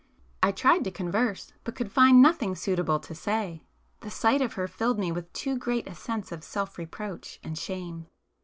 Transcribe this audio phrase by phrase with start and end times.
[0.41, 4.97] I tried to converse, but could find nothing suitable to say,—the sight of her filled
[4.97, 8.07] me with too great a sense of self reproach and shame.